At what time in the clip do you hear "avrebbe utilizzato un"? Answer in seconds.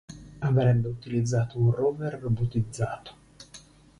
0.39-1.69